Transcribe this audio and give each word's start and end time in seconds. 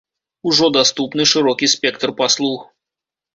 Ужо 0.51 0.69
даступны 0.77 1.27
шырокі 1.33 1.69
спектр 1.75 2.15
паслуг. 2.23 2.65